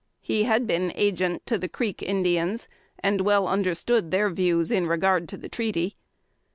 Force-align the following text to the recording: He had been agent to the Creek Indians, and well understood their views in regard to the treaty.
He 0.23 0.45
had 0.45 0.65
been 0.65 0.91
agent 0.95 1.45
to 1.45 1.59
the 1.59 1.69
Creek 1.69 2.01
Indians, 2.01 2.67
and 3.03 3.21
well 3.21 3.47
understood 3.47 4.09
their 4.09 4.31
views 4.31 4.71
in 4.71 4.87
regard 4.87 5.29
to 5.29 5.37
the 5.37 5.47
treaty. 5.47 5.95